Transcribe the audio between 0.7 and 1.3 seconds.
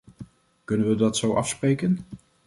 we dat